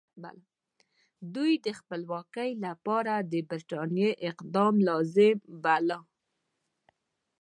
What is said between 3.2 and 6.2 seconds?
د برټانیې اقدام لازم باله.